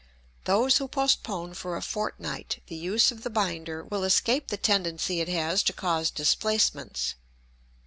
Those 0.45 0.77
who 0.79 0.87
postpone 0.87 1.53
for 1.53 1.77
a 1.77 1.81
fortnight 1.83 2.59
the 2.65 2.75
use 2.75 3.11
of 3.11 3.21
the 3.21 3.29
binder 3.29 3.83
will 3.83 4.03
escape 4.03 4.47
the 4.47 4.57
tendency 4.57 5.21
it 5.21 5.29
has 5.29 5.61
to 5.61 5.73
cause 5.73 6.09
displacements. 6.09 7.13